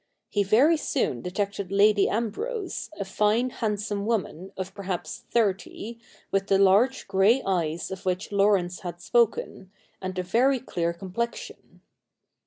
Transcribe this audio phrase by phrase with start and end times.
[0.29, 5.99] He ver} soon detected Lady Ambrose, a fine handsome woman of perhaps thirty,
[6.31, 9.69] with the large grey eyes of which Laurence had spoken,
[10.01, 11.81] and a very clear complexion.